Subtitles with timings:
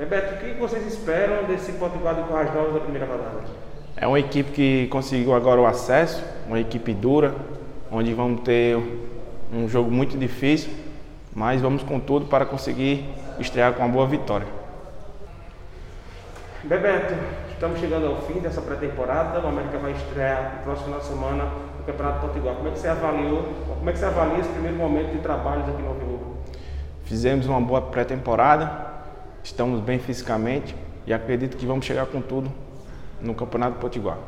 [0.00, 3.42] Bebeto, o que vocês esperam desse Potiguar de Corrais Novos da primeira rodada?
[3.94, 7.34] É uma equipe que conseguiu agora o acesso, uma equipe dura,
[7.92, 8.78] onde vamos ter
[9.52, 10.72] um jogo muito difícil,
[11.36, 13.04] mas vamos com tudo para conseguir
[13.38, 14.46] estrear com uma boa vitória.
[16.64, 17.12] Bebeto,
[17.50, 19.38] estamos chegando ao fim dessa pré-temporada.
[19.38, 21.44] O América vai estrear no próximo final de semana
[21.78, 22.54] no Campeonato Potiguar.
[22.54, 23.52] Como é que você avaliou?
[23.68, 26.38] Como é que você avalia esse primeiro momento de trabalhos aqui no Vivo?
[27.04, 28.88] Fizemos uma boa pré-temporada,
[29.42, 30.74] estamos bem fisicamente
[31.06, 32.50] e acredito que vamos chegar com tudo
[33.20, 34.18] no Campeonato Potiguar.